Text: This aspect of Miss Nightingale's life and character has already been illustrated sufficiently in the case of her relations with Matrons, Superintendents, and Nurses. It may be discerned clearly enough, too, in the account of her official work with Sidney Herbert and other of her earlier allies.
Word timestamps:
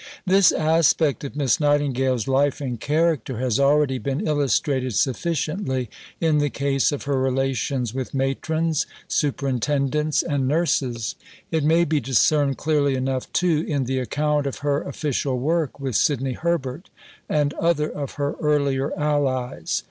This 0.25 0.51
aspect 0.51 1.23
of 1.23 1.35
Miss 1.35 1.59
Nightingale's 1.59 2.27
life 2.27 2.59
and 2.59 2.79
character 2.79 3.37
has 3.37 3.59
already 3.59 3.99
been 3.99 4.25
illustrated 4.27 4.95
sufficiently 4.95 5.91
in 6.19 6.39
the 6.39 6.49
case 6.49 6.91
of 6.91 7.03
her 7.03 7.19
relations 7.21 7.93
with 7.93 8.11
Matrons, 8.15 8.87
Superintendents, 9.07 10.23
and 10.23 10.47
Nurses. 10.47 11.13
It 11.51 11.63
may 11.63 11.85
be 11.85 11.99
discerned 11.99 12.57
clearly 12.57 12.95
enough, 12.95 13.31
too, 13.31 13.63
in 13.67 13.83
the 13.83 13.99
account 13.99 14.47
of 14.47 14.57
her 14.65 14.81
official 14.81 15.37
work 15.37 15.79
with 15.79 15.95
Sidney 15.95 16.33
Herbert 16.33 16.89
and 17.29 17.53
other 17.53 17.91
of 17.91 18.13
her 18.13 18.33
earlier 18.41 18.91
allies. 18.99 19.79